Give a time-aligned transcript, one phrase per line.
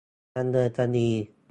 [0.37, 1.09] ดำเนินคดี